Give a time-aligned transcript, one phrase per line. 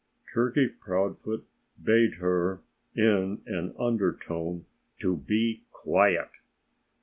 [0.33, 1.45] Turkey Proudfoot
[1.79, 2.63] bade her,
[2.95, 4.65] in an undertone,
[4.97, 6.29] to be quiet.